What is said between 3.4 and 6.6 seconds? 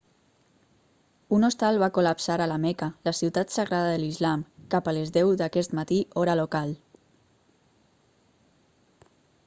sagrada de l'islam cap a les 10 d'aquest matí hora